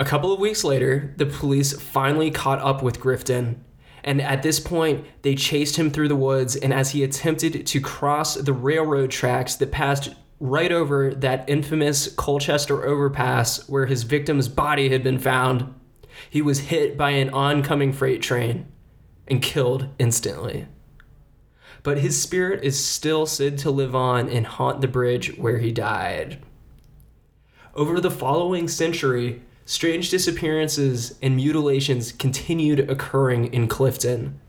[0.00, 3.56] A couple of weeks later, the police finally caught up with Grifton.
[4.04, 6.54] And at this point, they chased him through the woods.
[6.54, 12.12] And as he attempted to cross the railroad tracks that passed right over that infamous
[12.14, 15.74] Colchester overpass where his victim's body had been found,
[16.30, 18.66] he was hit by an oncoming freight train
[19.26, 20.66] and killed instantly.
[21.82, 25.72] But his spirit is still said to live on and haunt the bridge where he
[25.72, 26.38] died.
[27.74, 34.40] Over the following century, strange disappearances and mutilations continued occurring in Clifton.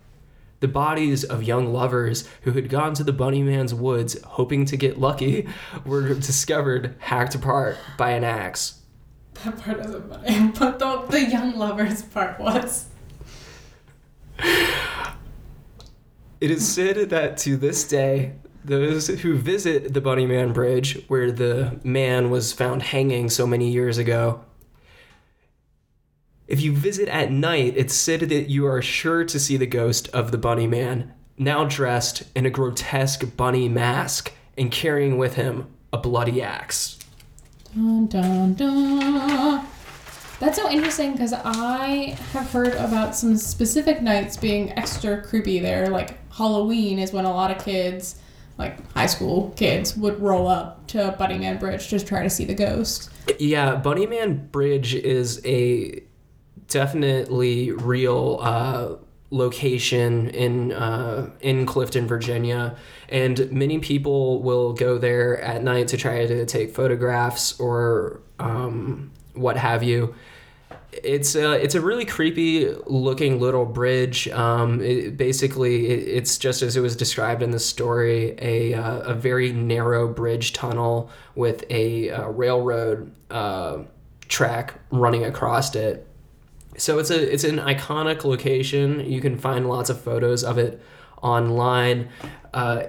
[0.62, 4.78] The bodies of young lovers who had gone to the Bunny Man's woods hoping to
[4.78, 5.46] get lucky
[5.86, 8.80] were discovered hacked apart by an axe.
[9.44, 12.88] That part isn't funny, but the, the young lovers part was.
[16.40, 21.30] It is said that to this day, those who visit the Bunny Man Bridge, where
[21.30, 24.46] the man was found hanging so many years ago,
[26.50, 30.10] if you visit at night, it's said that you are sure to see the ghost
[30.10, 35.68] of the Bunny Man, now dressed in a grotesque bunny mask and carrying with him
[35.94, 36.98] a bloody axe.
[37.76, 39.66] Dun dun dun.
[40.40, 45.88] That's so interesting because I have heard about some specific nights being extra creepy there.
[45.90, 48.20] Like Halloween is when a lot of kids,
[48.58, 52.46] like high school kids, would roll up to Bunny Man Bridge to try to see
[52.46, 53.12] the ghost.
[53.38, 56.04] Yeah, Bunny Man Bridge is a
[56.70, 58.96] definitely real uh,
[59.32, 62.76] location in uh, in Clifton, Virginia,
[63.10, 69.12] and many people will go there at night to try to take photographs or um,
[69.34, 70.16] what have you.
[70.92, 74.28] It's a it's a really creepy looking little bridge.
[74.30, 79.00] Um, it, basically, it, it's just as it was described in the story, a uh,
[79.02, 83.84] a very narrow bridge tunnel with a uh, railroad uh,
[84.28, 86.08] track running across it.
[86.80, 89.10] So it's a it's an iconic location.
[89.10, 90.82] You can find lots of photos of it
[91.22, 92.10] online.
[92.54, 92.84] Uh,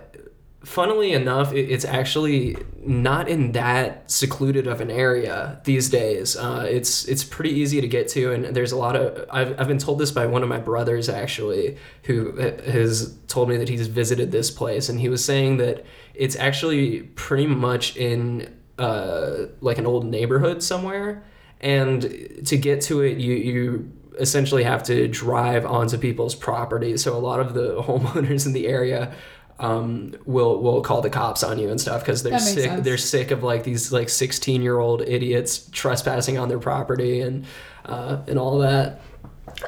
[0.64, 6.37] funnily enough, it, it's actually not in that secluded of an area these days.
[6.37, 9.26] Uh, it's it's pretty easy to get to, and there's a lot of.
[9.31, 13.57] I've, I've been told this by one of my brothers actually, who has told me
[13.57, 18.55] that he's visited this place, and he was saying that it's actually pretty much in
[18.79, 21.22] uh, like an old neighborhood somewhere,
[21.61, 26.96] and to get to it, you you essentially have to drive onto people's property.
[26.96, 29.14] So a lot of the homeowners in the area
[29.59, 32.64] um, will will call the cops on you and stuff because they're sick.
[32.64, 32.85] sense.
[32.85, 37.44] They're sick of like these like sixteen year old idiots trespassing on their property and
[37.85, 39.01] uh, and all that.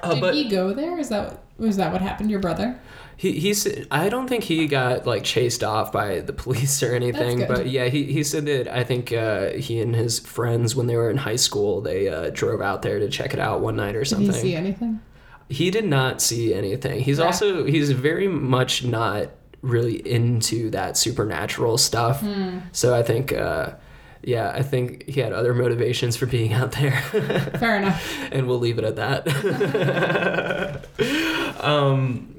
[0.02, 0.98] Uh, Did but he go there?
[0.98, 2.81] Is that was that what happened to your brother?
[3.22, 7.46] He he's I don't think he got like chased off by the police or anything.
[7.46, 10.96] But yeah, he, he said that I think uh, he and his friends when they
[10.96, 13.94] were in high school they uh, drove out there to check it out one night
[13.94, 14.32] or Did something.
[14.35, 14.98] he see anything?
[15.48, 16.98] He did not see anything.
[16.98, 17.26] He's Yeah.
[17.26, 19.28] also he's very much not
[19.61, 22.22] really into that supernatural stuff.
[22.22, 22.58] Hmm.
[22.72, 23.74] So I think uh
[24.24, 27.00] yeah, I think he had other motivations for being out there.
[27.61, 28.02] Fair enough.
[28.32, 29.26] and we'll leave it at that.
[31.61, 32.32] um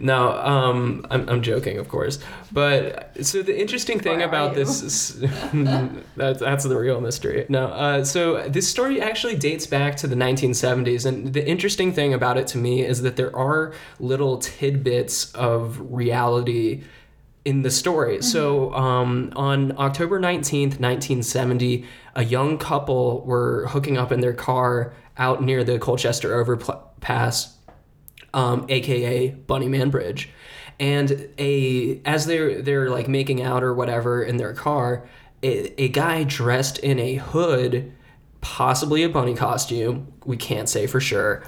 [0.00, 2.18] no, um, I'm, I'm joking, of course.
[2.52, 5.20] But so the interesting thing Where about this is
[6.16, 7.46] that's, that's the real mystery.
[7.48, 11.06] No, uh, so this story actually dates back to the 1970s.
[11.06, 15.80] And the interesting thing about it to me is that there are little tidbits of
[15.92, 16.84] reality
[17.44, 18.22] in the story.
[18.22, 24.94] So um, on October 19th, 1970, a young couple were hooking up in their car
[25.18, 27.54] out near the Colchester Overpass
[28.34, 30.28] um, aka Bunny Man Bridge.
[30.78, 35.08] And a as they're they're like making out or whatever in their car,
[35.42, 37.92] a, a guy dressed in a hood,
[38.40, 41.44] possibly a bunny costume, we can't say for sure.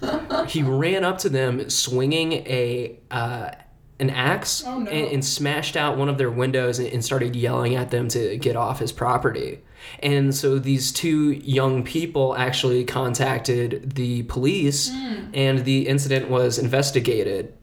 [0.48, 3.50] he ran up to them swinging a uh,
[3.98, 4.90] an axe Oh, no.
[4.90, 8.36] and, and smashed out one of their windows and, and started yelling at them to
[8.36, 9.60] get off his property.
[10.00, 14.90] And so these two young people actually contacted the police,
[15.32, 17.54] and the incident was investigated.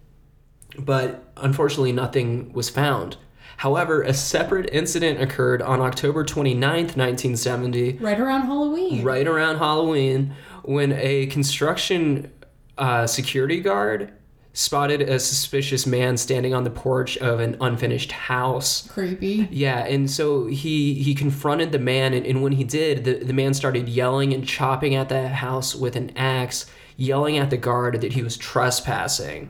[0.80, 3.18] But unfortunately, nothing was found.
[3.58, 9.04] However, a separate incident occurred on October 29th, 1970, Right around Halloween.
[9.04, 12.32] right around Halloween, when a construction
[12.78, 14.12] uh, security guard
[14.54, 18.88] spotted a suspicious man standing on the porch of an unfinished house.
[18.88, 19.48] Creepy.
[19.52, 23.34] Yeah, and so he he confronted the man, and, and when he did, the, the
[23.34, 28.02] man started yelling and chopping at the house with an axe, yelling at the guard
[28.02, 29.50] that he was trespassing.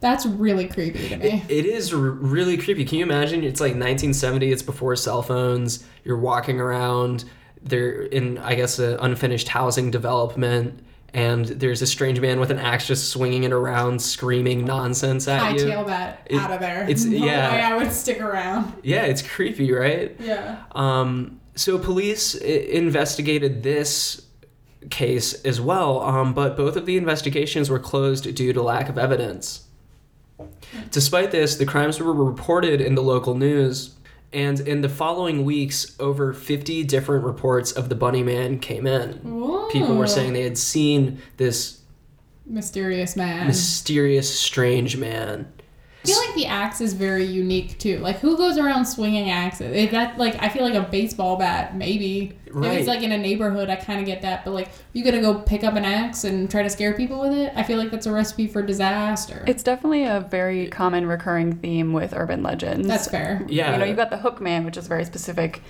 [0.00, 1.44] That's really creepy to me.
[1.48, 2.86] It is r- really creepy.
[2.86, 3.44] Can you imagine?
[3.44, 4.50] It's like 1970.
[4.50, 5.84] It's before cell phones.
[6.04, 7.26] You're walking around.
[7.62, 12.58] They're in, I guess, an unfinished housing development, and there's a strange man with an
[12.58, 15.64] axe just swinging it around, screaming nonsense at you.
[15.66, 16.82] Hightail that It- out of there.
[16.84, 17.50] it's- no yeah.
[17.52, 18.72] way I would stick around.
[18.82, 20.14] Yeah, it's creepy, right?
[20.20, 20.58] Yeah.
[20.72, 24.22] Um, so police investigated this
[24.88, 28.96] case as well, um, but both of the investigations were closed due to lack of
[28.96, 29.66] evidence.
[30.90, 33.90] Despite this, the crimes were reported in the local news,
[34.32, 39.14] and in the following weeks, over 50 different reports of the Bunny Man came in.
[39.70, 41.80] People were saying they had seen this
[42.46, 43.46] mysterious man.
[43.46, 45.52] mysterious, strange man.
[46.02, 47.98] I feel like the axe is very unique too.
[47.98, 49.74] Like who goes around swinging axes?
[49.76, 52.36] If that like I feel like a baseball bat maybe.
[52.52, 52.72] Right.
[52.72, 54.44] If it's like in a neighborhood, I kind of get that.
[54.44, 57.32] But like you gotta go pick up an axe and try to scare people with
[57.32, 57.52] it.
[57.54, 59.44] I feel like that's a recipe for disaster.
[59.46, 62.88] It's definitely a very common recurring theme with urban legends.
[62.88, 63.44] that's fair.
[63.48, 63.72] Yeah.
[63.72, 65.62] You know, you've got the Hook Man, which is a very specific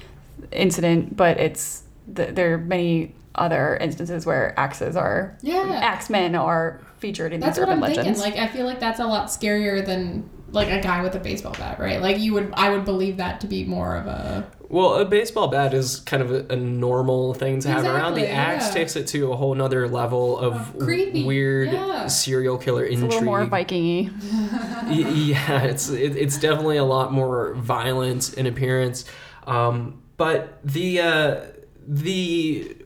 [0.52, 1.82] incident, but it's
[2.14, 5.80] th there are many other instances where axes are Yeah.
[5.82, 8.22] axemen are featured in That's these what urban I'm legends.
[8.22, 8.40] thinking.
[8.40, 11.52] Like I feel like that's a lot scarier than like a guy with a baseball
[11.52, 12.00] bat, right?
[12.00, 15.48] Like you would I would believe that to be more of a Well, a baseball
[15.48, 18.14] bat is kind of a, a normal thing to have around.
[18.14, 18.72] The axe yeah.
[18.74, 22.06] takes it to a whole nother level of Of creepy, weird yeah.
[22.08, 24.10] serial killer it's a little more Viking-y.
[24.88, 29.04] Y- yeah, it's it, it's definitely a lot more violent in appearance.
[29.46, 31.40] Um, but the uh,
[31.86, 32.76] the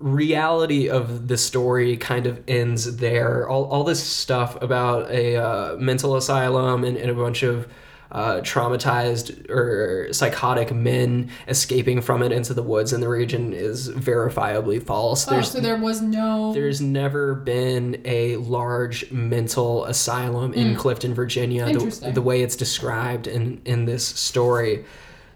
[0.00, 3.48] reality of the story kind of ends there.
[3.48, 7.68] All, all this stuff about a uh, mental asylum and, and a bunch of
[8.12, 13.88] uh, traumatized or psychotic men escaping from it into the woods in the region is
[13.88, 15.30] verifiably false.
[15.30, 16.52] Oh, so there was no.
[16.52, 23.28] There's never been a large mental asylum in Clifton, Virginia, the, the way it's described
[23.28, 24.84] in, in this story.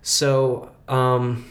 [0.02, 1.44] So, um,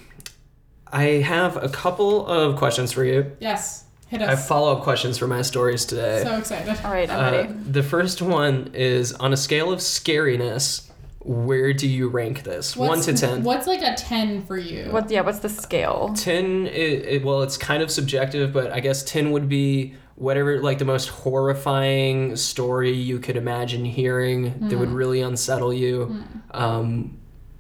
[0.94, 3.32] I have a couple of questions for you.
[3.40, 4.28] yes, hit us.
[4.28, 6.22] I have follow up questions for my stories today.
[6.24, 6.86] So excited.
[6.86, 10.90] All right, I'm Uh, the first one is on a scale of scariness,
[11.20, 12.76] where do you rank this?
[12.78, 13.44] one to ten.
[13.44, 14.92] What's like a ten for you?
[14.92, 15.10] What?
[15.10, 15.22] Yeah.
[15.22, 16.14] What's the scale?
[16.16, 16.72] 10 it,
[17.14, 20.86] it, well it's kind of subjective but i guess 10 would be whatever like the
[20.86, 27.18] most horrifying story you could imagine hearing that would really unsettle you um,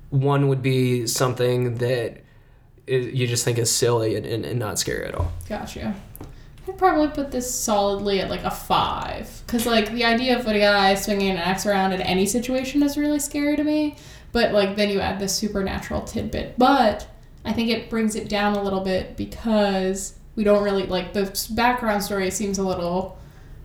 [0.09, 2.22] one would be something that
[2.88, 5.95] i you just think is silly and, and, and not scary at all Gotcha.
[6.67, 9.43] I'd probably put this solidly at like a five.
[9.45, 12.97] Because, like, the idea of a guy swinging an axe around in any situation is
[12.97, 13.97] really scary to me.
[14.31, 16.57] But, like, then you add this supernatural tidbit.
[16.57, 17.07] But
[17.43, 21.47] I think it brings it down a little bit because we don't really, like, the
[21.51, 23.17] background story seems a little.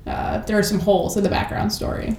[0.06, 2.16] Uh, there are some holes in the background story.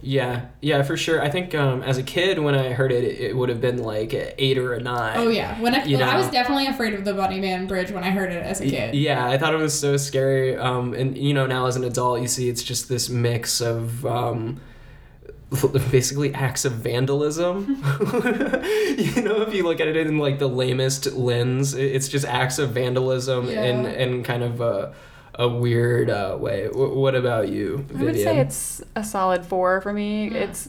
[0.00, 3.36] Yeah yeah for sure i think um, as a kid when i heard it it,
[3.36, 5.60] would have been like eight or a nine Oh, yeah.
[5.60, 8.30] When I, You I was definitely afraid of the Bunny Man Bridge when I heard
[8.32, 8.94] it as a kid.
[8.94, 10.56] Yeah, I thought it was so scary.
[10.56, 14.04] Um, and you know, now as an adult, you see it's just this mix of
[14.06, 14.60] um,
[15.90, 17.66] basically acts of vandalism.
[18.00, 22.58] you know, if you look at it in like the lamest lens, it's just acts
[22.58, 23.62] of vandalism Yeah.
[23.64, 24.94] and and kind of a,
[25.38, 26.66] a weird uh, way.
[26.66, 28.36] W- what about you, I would say Vivian?
[28.38, 30.28] it's a solid four for me.
[30.34, 30.68] It's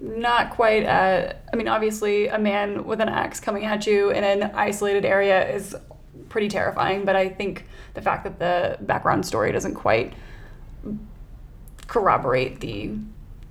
[0.00, 4.22] not quite at, I mean, obviously, a man with an axe coming at you in
[4.24, 5.74] an isolated area is
[6.28, 10.12] pretty terrifying, but I think the fact that the background story doesn't quite
[11.86, 12.92] corroborate the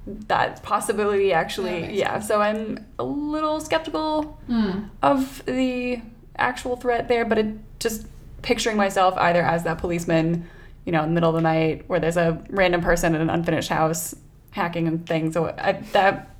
[0.07, 4.85] that possibility actually makes yeah so i'm a little skeptical Hmm.
[5.03, 6.01] of the
[6.37, 8.07] actual threat there, but it just
[8.41, 10.49] picturing myself either as that policeman,
[10.85, 13.29] you know, in the middle of the night where there's a random person in an
[13.29, 14.15] unfinished house
[14.51, 15.33] hacking and things.
[15.33, 16.35] So I, that,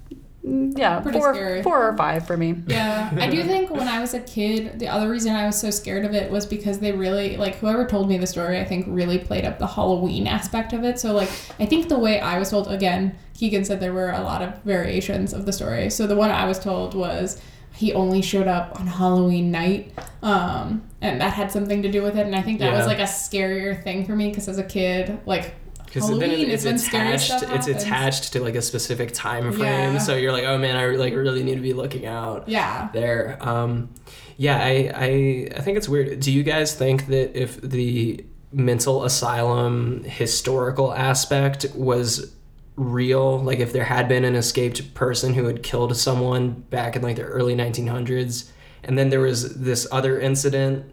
[0.45, 1.63] mm, yeah, Pretty four, scary.
[1.63, 2.61] four or five for me.
[2.67, 5.69] Yeah, I do think when I was a kid, the other reason I was so
[5.69, 8.59] scared of it was because they really like whoever told me the story.
[8.59, 10.99] I think really played up the Halloween aspect of it.
[10.99, 11.29] So like,
[11.59, 14.61] I think the way I was told again, Keegan said there were a lot of
[14.63, 15.89] variations of the story.
[15.89, 17.41] So the one I was told was
[17.81, 22.15] he only showed up on Halloween night, um, and that had something to do with
[22.17, 22.25] it.
[22.25, 25.19] And I think that was like a scarier thing for me because as a kid,
[25.25, 25.55] like.
[25.85, 27.33] Because Halloween then it- it's attached.
[27.57, 29.97] It's attached to like a specific time frame, Yeah.
[29.97, 32.47] so you're like, oh man, I like really need to be looking out.
[32.47, 32.87] Yeah.
[32.93, 33.37] there.
[33.41, 33.89] Um,
[34.37, 36.19] yeah, I, I I think it's weird.
[36.21, 38.23] Do you guys think that if the
[38.53, 42.33] mental asylum historical aspect was
[42.75, 47.01] real, like if there had been an escaped person who had killed someone back in
[47.01, 48.49] like the early 1900s,
[48.83, 50.85] and then there was this other incident,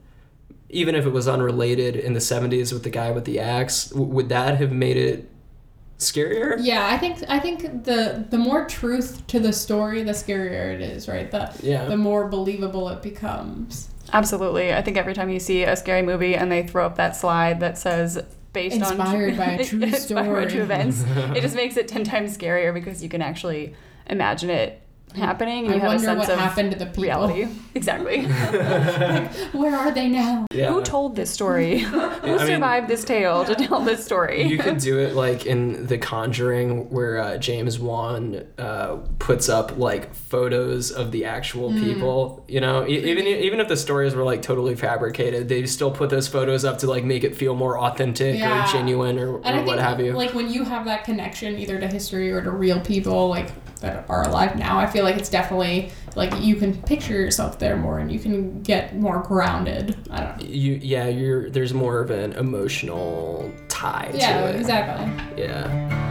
[0.68, 4.06] even if it was unrelated in the 70s with the guy with the axe, w-
[4.12, 5.30] would that have made it
[5.98, 6.56] scarier?
[6.60, 10.80] Yeah, I think I think the the more truth to the story, the scarier it
[10.80, 11.30] is, right?
[11.30, 11.86] The Yeah.
[11.86, 13.88] the more believable it becomes.
[14.12, 14.72] Absolutely.
[14.72, 17.60] I think every time you see a scary movie and they throw up that slide
[17.60, 18.22] that says
[18.52, 20.46] based Inspired on by a true inspired story.
[20.50, 21.04] true events,
[21.36, 23.74] it just makes it ten times scarier because you can actually
[24.06, 24.80] imagine it
[25.14, 27.02] happening and I you have a wonder sense what of happened to the people.
[27.04, 27.48] reality.
[27.78, 28.24] Exactly.
[29.52, 30.46] Where are they now?
[30.52, 30.72] Yeah.
[30.72, 31.78] Who told this story?
[31.78, 34.42] Who mean- survived this tale to tell this story?
[34.44, 39.78] You could do it like in The Conjuring, where uh, James Wan uh, puts up
[39.78, 41.82] like photos of the actual Mm.
[41.84, 42.44] people.
[42.48, 46.10] You know, E- even even if the stories were like totally fabricated, they still put
[46.10, 48.64] those photos up to like make it feel more authentic Yeah.
[48.64, 50.12] or genuine or, And I think what have you.
[50.14, 53.48] like when you have that connection either to history or to real people like
[53.80, 57.76] that are alive now, I feel like it's definitely like you can picture yourself there
[57.76, 59.96] more and you can get more grounded.
[60.10, 60.46] I don't know.
[60.46, 64.56] you yeah, you're there's more of an emotional tie Yeah, to it.
[64.56, 65.42] exactly.
[65.44, 66.07] Yeah.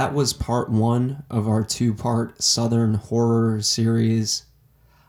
[0.00, 4.46] That was part one of our two part Southern horror series.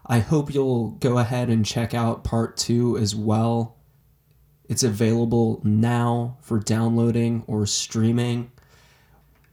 [0.06, 3.78] I hope you'll go ahead and check out part two as well.
[4.68, 8.52] It's available now for downloading or streaming.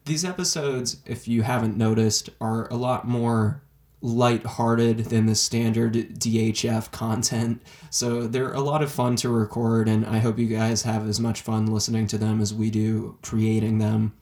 [0.07, 3.62] These episodes, if you haven't noticed, are a lot more
[4.01, 7.62] light-hearted than the standard DHF content.
[7.91, 11.20] So they're a lot of fun to record, and I hope you guys have as
[11.20, 14.14] much fun listening to them as we do creating them.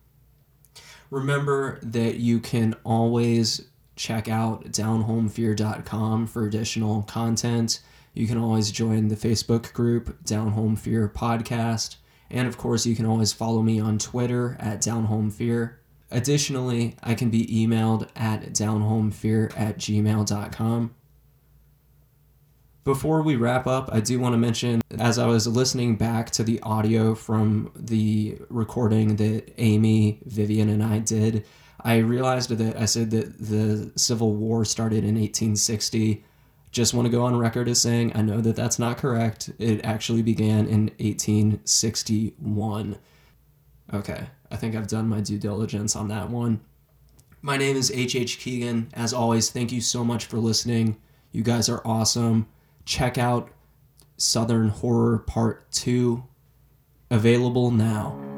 [1.11, 3.63] Remember that you can always
[3.97, 7.81] check out downhomefear.com for additional content.
[8.15, 11.97] You can always join the Facebook group Down Home Fear Podcast.
[12.31, 15.79] And of course, you can always follow me on Twitter at Down Home Fear.
[16.11, 20.95] Additionally, I can be emailed at downhomefear at gmail.com.
[22.87, 26.45] Before we wrap up, I do want to mention as I was listening back to
[26.45, 31.45] the audio from the recording that Amy, Vivian, and I did,
[31.81, 36.25] I realized that I said that the Civil War started in 1860.
[36.71, 39.51] Just want to go on record as saying I know that that's not correct.
[39.59, 42.99] It actually began in 1861.
[43.93, 46.61] Okay, I think I've done my due diligence on that one.
[47.43, 48.39] My name is H.H.
[48.39, 48.91] Keegan.
[48.95, 50.99] As always, thank you so much for listening.
[51.33, 52.47] You guys are awesome.
[52.87, 53.51] Check out
[54.17, 56.23] Southern Horror Part 2,
[57.11, 58.36] available now.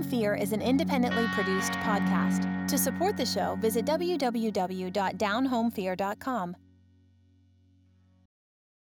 [0.00, 2.66] Home Fear is an independently produced podcast.
[2.68, 6.56] To support the show, visit www.downhomefear.com.